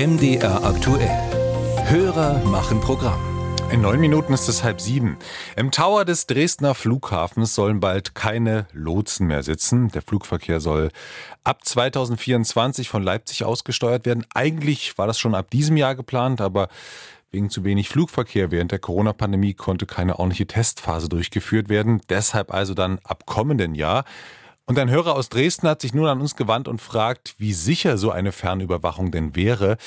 MDR 0.00 0.64
aktuell. 0.64 1.10
Hörer 1.90 2.42
machen 2.46 2.80
Programm. 2.80 3.20
In 3.70 3.82
neun 3.82 4.00
Minuten 4.00 4.32
ist 4.32 4.48
es 4.48 4.64
halb 4.64 4.80
sieben. 4.80 5.18
Im 5.56 5.70
Tower 5.70 6.06
des 6.06 6.26
Dresdner 6.26 6.74
Flughafens 6.74 7.54
sollen 7.54 7.80
bald 7.80 8.14
keine 8.14 8.66
Lotsen 8.72 9.26
mehr 9.26 9.42
sitzen. 9.42 9.88
Der 9.90 10.00
Flugverkehr 10.00 10.58
soll 10.58 10.88
ab 11.44 11.66
2024 11.66 12.88
von 12.88 13.02
Leipzig 13.02 13.44
ausgesteuert 13.44 14.06
werden. 14.06 14.24
Eigentlich 14.32 14.96
war 14.96 15.06
das 15.06 15.18
schon 15.18 15.34
ab 15.34 15.50
diesem 15.50 15.76
Jahr 15.76 15.94
geplant, 15.94 16.40
aber 16.40 16.70
Wegen 17.32 17.48
zu 17.48 17.62
wenig 17.62 17.88
Flugverkehr 17.88 18.50
während 18.50 18.72
der 18.72 18.80
Corona-Pandemie 18.80 19.54
konnte 19.54 19.86
keine 19.86 20.18
ordentliche 20.18 20.48
Testphase 20.48 21.08
durchgeführt 21.08 21.68
werden. 21.68 22.00
Deshalb 22.08 22.52
also 22.52 22.74
dann 22.74 22.98
ab 23.04 23.24
kommenden 23.24 23.76
Jahr. 23.76 24.04
Und 24.70 24.78
ein 24.78 24.88
Hörer 24.88 25.16
aus 25.16 25.28
Dresden 25.28 25.66
hat 25.66 25.80
sich 25.80 25.94
nun 25.94 26.06
an 26.06 26.20
uns 26.20 26.36
gewandt 26.36 26.68
und 26.68 26.80
fragt, 26.80 27.34
wie 27.38 27.52
sicher 27.54 27.98
so 27.98 28.12
eine 28.12 28.30
Fernüberwachung 28.30 29.10
denn 29.10 29.34
wäre. 29.34 29.78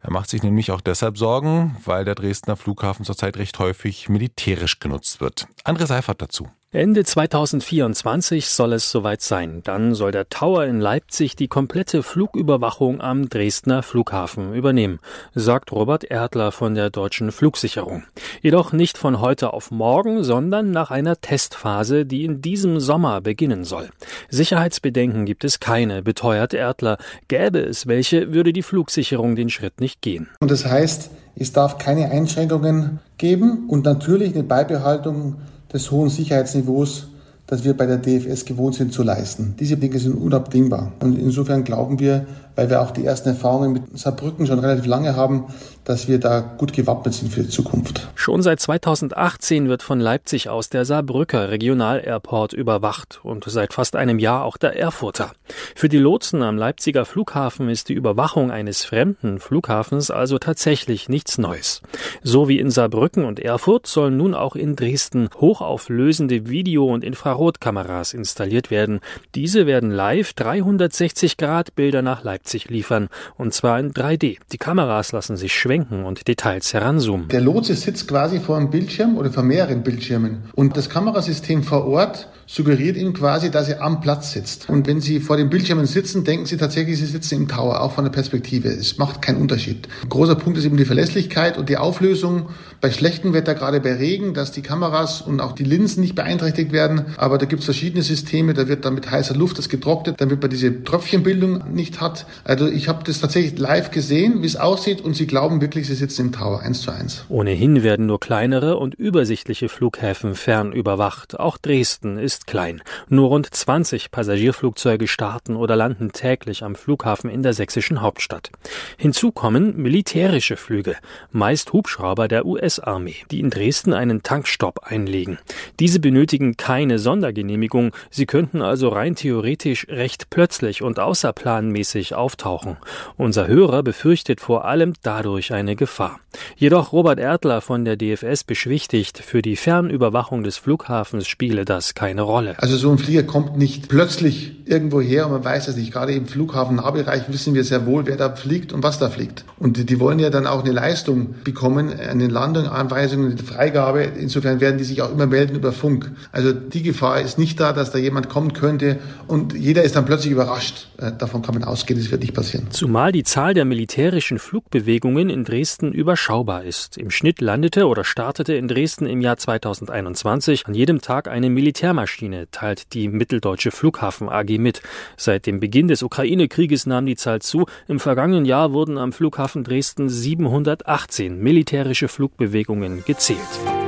Er 0.00 0.12
macht 0.12 0.30
sich 0.30 0.44
nämlich 0.44 0.70
auch 0.70 0.80
deshalb 0.80 1.18
Sorgen, 1.18 1.76
weil 1.84 2.04
der 2.04 2.14
Dresdner 2.14 2.54
Flughafen 2.54 3.04
zurzeit 3.04 3.36
recht 3.36 3.58
häufig 3.58 4.08
militärisch 4.08 4.78
genutzt 4.78 5.20
wird. 5.20 5.48
André 5.64 5.86
Seifert 5.86 6.22
dazu. 6.22 6.48
Ende 6.74 7.04
2024 7.04 8.48
soll 8.48 8.72
es 8.72 8.90
soweit 8.90 9.20
sein. 9.20 9.60
Dann 9.62 9.94
soll 9.94 10.10
der 10.10 10.30
Tower 10.30 10.64
in 10.64 10.80
Leipzig 10.80 11.36
die 11.36 11.46
komplette 11.46 12.02
Flugüberwachung 12.02 13.02
am 13.02 13.28
Dresdner 13.28 13.82
Flughafen 13.82 14.54
übernehmen, 14.54 14.98
sagt 15.34 15.70
Robert 15.70 16.02
Erdler 16.02 16.50
von 16.50 16.74
der 16.74 16.88
Deutschen 16.88 17.30
Flugsicherung. 17.30 18.04
Jedoch 18.40 18.72
nicht 18.72 18.96
von 18.96 19.20
heute 19.20 19.52
auf 19.52 19.70
morgen, 19.70 20.24
sondern 20.24 20.70
nach 20.70 20.90
einer 20.90 21.20
Testphase, 21.20 22.06
die 22.06 22.24
in 22.24 22.40
diesem 22.40 22.80
Sommer 22.80 23.20
beginnen 23.20 23.64
soll. 23.64 23.90
Sicherheitsbedenken 24.30 25.26
gibt 25.26 25.44
es 25.44 25.60
keine, 25.60 26.00
beteuert 26.00 26.54
Erdler. 26.54 26.96
Gäbe 27.28 27.58
es 27.58 27.86
welche, 27.86 28.32
würde 28.32 28.54
die 28.54 28.62
Flugsicherung 28.62 29.36
den 29.36 29.50
Schritt 29.50 29.78
nicht 29.78 30.00
gehen. 30.00 30.30
Und 30.40 30.50
das 30.50 30.64
heißt, 30.64 31.10
es 31.36 31.52
darf 31.52 31.76
keine 31.76 32.10
Einschränkungen 32.10 33.00
geben 33.18 33.68
und 33.68 33.84
natürlich 33.84 34.32
eine 34.32 34.42
Beibehaltung 34.42 35.36
des 35.72 35.90
hohen 35.90 36.10
Sicherheitsniveaus, 36.10 37.08
das 37.46 37.64
wir 37.64 37.76
bei 37.76 37.86
der 37.86 37.98
DFS 37.98 38.44
gewohnt 38.44 38.74
sind 38.74 38.92
zu 38.92 39.02
leisten. 39.02 39.54
Diese 39.58 39.76
Dinge 39.76 39.98
sind 39.98 40.14
unabdingbar. 40.14 40.92
Und 41.00 41.18
insofern 41.18 41.64
glauben 41.64 41.98
wir, 41.98 42.26
weil 42.54 42.70
wir 42.70 42.80
auch 42.80 42.92
die 42.92 43.04
ersten 43.04 43.30
Erfahrungen 43.30 43.72
mit 43.72 43.98
Saarbrücken 43.98 44.46
schon 44.46 44.58
relativ 44.58 44.86
lange 44.86 45.16
haben, 45.16 45.44
dass 45.84 46.08
wir 46.08 46.18
da 46.18 46.40
gut 46.40 46.72
gewappnet 46.72 47.14
sind 47.14 47.32
für 47.32 47.42
die 47.42 47.48
Zukunft. 47.48 48.08
Schon 48.14 48.42
seit 48.42 48.60
2018 48.60 49.68
wird 49.68 49.82
von 49.82 50.00
Leipzig 50.00 50.48
aus 50.48 50.68
der 50.68 50.84
Saarbrücker 50.84 51.50
Regionalairport 51.50 52.52
überwacht 52.52 53.20
und 53.22 53.44
seit 53.46 53.72
fast 53.72 53.96
einem 53.96 54.18
Jahr 54.18 54.44
auch 54.44 54.56
der 54.56 54.78
Erfurter. 54.78 55.32
Für 55.74 55.88
die 55.88 55.98
Lotsen 55.98 56.42
am 56.42 56.56
Leipziger 56.56 57.04
Flughafen 57.04 57.68
ist 57.68 57.88
die 57.88 57.94
Überwachung 57.94 58.50
eines 58.50 58.84
fremden 58.84 59.40
Flughafens 59.40 60.10
also 60.10 60.38
tatsächlich 60.38 61.08
nichts 61.08 61.38
Neues. 61.38 61.82
So 62.22 62.48
wie 62.48 62.58
in 62.58 62.70
Saarbrücken 62.70 63.24
und 63.24 63.40
Erfurt 63.40 63.86
sollen 63.86 64.16
nun 64.16 64.34
auch 64.34 64.54
in 64.54 64.76
Dresden 64.76 65.28
hochauflösende 65.40 66.48
Video- 66.48 66.92
und 66.92 67.04
Infrarotkameras 67.04 68.14
installiert 68.14 68.70
werden. 68.70 69.00
Diese 69.34 69.66
werden 69.66 69.90
live 69.90 70.32
360 70.34 71.36
Grad 71.36 71.74
Bilder 71.74 72.02
nach 72.02 72.22
Leipzig 72.22 72.68
liefern, 72.70 73.08
und 73.36 73.52
zwar 73.52 73.80
in 73.80 73.92
3D. 73.92 74.38
Die 74.52 74.58
Kameras 74.58 75.12
lassen 75.12 75.36
sich 75.36 75.54
schwenken 75.54 75.72
und 75.90 76.26
Details 76.28 76.72
heranzoomen. 76.74 77.28
Der 77.28 77.40
Lotse 77.40 77.74
sitzt 77.74 78.08
quasi 78.08 78.40
vor 78.40 78.56
einem 78.56 78.70
Bildschirm 78.70 79.16
oder 79.16 79.30
vor 79.30 79.42
mehreren 79.42 79.82
Bildschirmen 79.82 80.44
und 80.54 80.76
das 80.76 80.88
Kamerasystem 80.88 81.62
vor 81.62 81.86
Ort 81.86 82.28
suggeriert 82.52 82.98
ihm 82.98 83.14
quasi, 83.14 83.50
dass 83.50 83.70
er 83.70 83.80
am 83.80 84.02
Platz 84.02 84.32
sitzt. 84.32 84.68
Und 84.68 84.86
wenn 84.86 85.00
Sie 85.00 85.20
vor 85.20 85.38
den 85.38 85.48
Bildschirmen 85.48 85.86
sitzen, 85.86 86.22
denken 86.22 86.44
Sie 86.44 86.58
tatsächlich, 86.58 86.98
Sie 86.98 87.06
sitzen 87.06 87.36
im 87.36 87.48
Tower, 87.48 87.80
auch 87.80 87.92
von 87.92 88.04
der 88.04 88.12
Perspektive. 88.12 88.68
Es 88.68 88.98
macht 88.98 89.22
keinen 89.22 89.40
Unterschied. 89.40 89.88
Ein 90.02 90.10
großer 90.10 90.34
Punkt 90.34 90.58
ist 90.58 90.66
eben 90.66 90.76
die 90.76 90.84
Verlässlichkeit 90.84 91.56
und 91.56 91.70
die 91.70 91.78
Auflösung 91.78 92.50
bei 92.82 92.90
schlechtem 92.90 93.32
Wetter, 93.32 93.54
gerade 93.54 93.80
bei 93.80 93.94
Regen, 93.94 94.34
dass 94.34 94.52
die 94.52 94.60
Kameras 94.60 95.22
und 95.22 95.40
auch 95.40 95.52
die 95.52 95.64
Linsen 95.64 96.02
nicht 96.02 96.14
beeinträchtigt 96.14 96.72
werden. 96.72 97.06
Aber 97.16 97.38
da 97.38 97.46
gibt 97.46 97.60
es 97.60 97.64
verschiedene 97.64 98.02
Systeme, 98.02 98.52
da 98.52 98.68
wird 98.68 98.84
dann 98.84 98.94
mit 98.94 99.10
heißer 99.10 99.34
Luft 99.34 99.56
das 99.56 99.70
getrocknet, 99.70 100.20
damit 100.20 100.42
man 100.42 100.50
diese 100.50 100.84
Tröpfchenbildung 100.84 101.72
nicht 101.72 102.02
hat. 102.02 102.26
Also 102.44 102.66
ich 102.68 102.86
habe 102.88 103.02
das 103.04 103.20
tatsächlich 103.20 103.58
live 103.58 103.92
gesehen, 103.92 104.42
wie 104.42 104.46
es 104.46 104.56
aussieht 104.56 105.00
und 105.00 105.16
Sie 105.16 105.26
glauben 105.26 105.62
wirklich, 105.62 105.86
Sie 105.86 105.94
sitzen 105.94 106.26
im 106.26 106.32
Tower, 106.32 106.60
eins 106.60 106.82
zu 106.82 106.90
eins. 106.90 107.24
Ohnehin 107.30 107.82
werden 107.82 108.04
nur 108.04 108.20
kleinere 108.20 108.76
und 108.76 108.94
übersichtliche 108.94 109.70
Flughäfen 109.70 110.34
fernüberwacht. 110.34 111.40
Auch 111.40 111.56
Dresden 111.56 112.18
ist 112.18 112.41
ist 112.42 112.46
klein. 112.46 112.82
Nur 113.08 113.28
rund 113.28 113.54
20 113.54 114.10
Passagierflugzeuge 114.10 115.06
starten 115.06 115.54
oder 115.54 115.76
landen 115.76 116.10
täglich 116.12 116.64
am 116.64 116.74
Flughafen 116.74 117.30
in 117.30 117.42
der 117.42 117.52
sächsischen 117.52 118.00
Hauptstadt. 118.00 118.50
Hinzu 118.96 119.30
kommen 119.30 119.76
militärische 119.76 120.56
Flüge, 120.56 120.96
meist 121.30 121.72
Hubschrauber 121.72 122.26
der 122.26 122.44
US-Armee, 122.44 123.16
die 123.30 123.40
in 123.40 123.50
Dresden 123.50 123.92
einen 123.92 124.22
Tankstopp 124.24 124.80
einlegen. 124.84 125.38
Diese 125.78 126.00
benötigen 126.00 126.56
keine 126.56 126.98
Sondergenehmigung, 126.98 127.92
sie 128.10 128.26
könnten 128.26 128.60
also 128.60 128.88
rein 128.88 129.14
theoretisch 129.14 129.86
recht 129.88 130.30
plötzlich 130.30 130.82
und 130.82 130.98
außerplanmäßig 130.98 132.14
auftauchen. 132.14 132.76
Unser 133.16 133.46
Hörer 133.46 133.82
befürchtet 133.82 134.40
vor 134.40 134.64
allem 134.64 134.94
dadurch 135.02 135.52
eine 135.52 135.76
Gefahr. 135.76 136.18
Jedoch 136.56 136.92
Robert 136.92 137.20
Erdler 137.20 137.60
von 137.60 137.84
der 137.84 137.96
DFS 137.96 138.44
beschwichtigt, 138.44 139.18
für 139.18 139.42
die 139.42 139.56
Fernüberwachung 139.56 140.42
des 140.42 140.56
Flughafens 140.56 141.28
spiele 141.28 141.64
das 141.64 141.94
keine 141.94 142.21
Rolle. 142.22 142.54
Also 142.58 142.76
so 142.76 142.90
ein 142.90 142.98
Flieger 142.98 143.22
kommt 143.22 143.56
nicht 143.56 143.88
plötzlich 143.88 144.61
irgendwo 144.72 145.00
her 145.00 145.26
und 145.26 145.32
man 145.32 145.44
weiß 145.44 145.68
es 145.68 145.76
nicht. 145.76 145.92
Gerade 145.92 146.12
im 146.12 146.26
Flughafennahbereich 146.26 147.24
wissen 147.28 147.54
wir 147.54 147.62
sehr 147.62 147.84
wohl, 147.84 148.06
wer 148.06 148.16
da 148.16 148.34
fliegt 148.34 148.72
und 148.72 148.82
was 148.82 148.98
da 148.98 149.10
fliegt. 149.10 149.44
Und 149.58 149.88
die, 149.90 150.00
wollen 150.00 150.18
ja 150.18 150.30
dann 150.30 150.46
auch 150.46 150.64
eine 150.64 150.72
Leistung 150.72 151.34
bekommen, 151.44 151.92
eine 151.92 152.26
Landung, 152.28 152.66
Anweisungen, 152.66 153.32
eine 153.32 153.42
Freigabe. 153.42 154.02
Insofern 154.02 154.60
werden 154.60 154.78
die 154.78 154.84
sich 154.84 155.02
auch 155.02 155.12
immer 155.12 155.26
melden 155.26 155.56
über 155.56 155.72
Funk. 155.72 156.10
Also 156.32 156.52
die 156.52 156.82
Gefahr 156.82 157.20
ist 157.20 157.38
nicht 157.38 157.60
da, 157.60 157.72
dass 157.72 157.90
da 157.90 157.98
jemand 157.98 158.30
kommen 158.30 158.54
könnte 158.54 158.98
und 159.28 159.52
jeder 159.52 159.82
ist 159.82 159.94
dann 159.94 160.06
plötzlich 160.06 160.32
überrascht. 160.32 160.88
Äh, 160.96 161.12
davon 161.16 161.42
kann 161.42 161.54
man 161.54 161.64
ausgehen, 161.64 162.00
das 162.00 162.10
wird 162.10 162.22
nicht 162.22 162.34
passieren. 162.34 162.68
Zumal 162.70 163.12
die 163.12 163.24
Zahl 163.24 163.52
der 163.52 163.66
militärischen 163.66 164.38
Flugbewegungen 164.38 165.28
in 165.28 165.44
Dresden 165.44 165.92
überschaubar 165.92 166.64
ist. 166.64 166.96
Im 166.96 167.10
Schnitt 167.10 167.40
landete 167.42 167.86
oder 167.86 168.04
startete 168.04 168.54
in 168.54 168.68
Dresden 168.68 169.04
im 169.04 169.20
Jahr 169.20 169.36
2021 169.36 170.66
an 170.66 170.74
jedem 170.74 171.02
Tag 171.02 171.28
eine 171.28 171.50
Militärmaschine, 171.50 172.48
teilt 172.50 172.94
die 172.94 173.08
Mitteldeutsche 173.08 173.70
Flughafen 173.70 174.30
AG 174.30 174.58
mit. 174.62 174.82
Seit 175.16 175.46
dem 175.46 175.60
Beginn 175.60 175.88
des 175.88 176.02
Ukraine-Krieges 176.02 176.86
nahm 176.86 177.06
die 177.06 177.16
Zahl 177.16 177.42
zu. 177.42 177.66
Im 177.88 178.00
vergangenen 178.00 178.44
Jahr 178.44 178.72
wurden 178.72 178.98
am 178.98 179.12
Flughafen 179.12 179.64
Dresden 179.64 180.08
718 180.08 181.38
militärische 181.38 182.08
Flugbewegungen 182.08 183.04
gezählt. 183.04 183.81